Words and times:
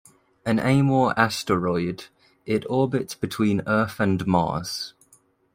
An 0.47 0.57
Amor 0.57 1.13
asteroid, 1.15 2.05
it 2.47 2.65
orbits 2.67 3.13
between 3.13 3.61
Earth 3.67 3.99
and 3.99 4.25
Mars. 4.25 4.95